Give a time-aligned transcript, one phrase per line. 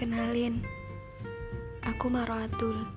[0.00, 0.64] Kenalin,
[1.84, 2.88] aku Maro Atul.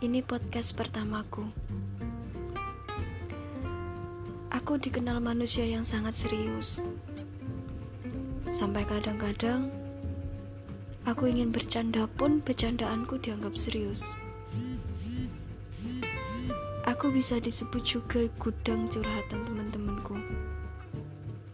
[0.00, 1.44] Ini podcast pertamaku.
[4.48, 6.88] Aku dikenal manusia yang sangat serius.
[8.48, 9.68] Sampai kadang-kadang
[11.04, 14.16] aku ingin bercanda pun bercandaanku dianggap serius.
[16.88, 20.16] Aku bisa disebut juga gudang curhatan teman-temanku.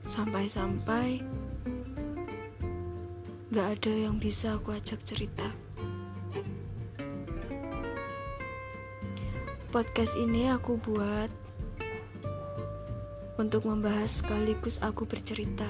[0.07, 1.42] Sampai-sampai
[3.53, 5.53] gak ada yang bisa aku ajak cerita.
[9.69, 11.29] Podcast ini aku buat
[13.37, 15.69] untuk membahas sekaligus aku bercerita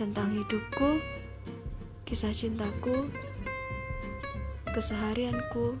[0.00, 1.04] tentang hidupku,
[2.08, 3.12] kisah cintaku,
[4.72, 5.76] keseharianku,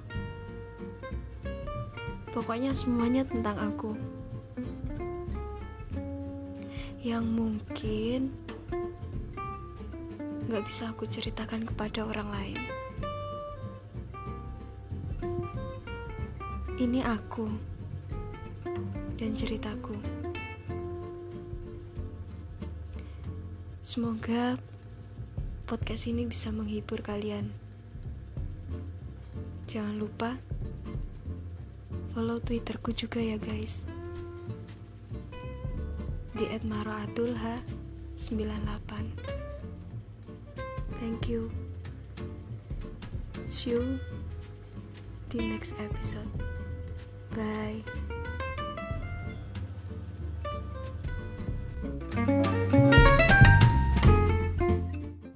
[2.36, 3.96] pokoknya semuanya tentang aku
[7.00, 8.51] yang mungkin
[10.52, 12.60] gak bisa aku ceritakan kepada orang lain.
[16.76, 17.48] Ini aku
[19.16, 19.96] dan ceritaku.
[23.80, 24.60] Semoga
[25.64, 27.48] podcast ini bisa menghibur kalian.
[29.72, 30.36] Jangan lupa
[32.12, 33.88] follow twitterku juga ya guys
[36.36, 39.41] di @maroatulh98
[41.02, 41.50] thank you.
[43.50, 43.98] See you
[45.26, 46.30] di next episode.
[47.34, 47.82] Bye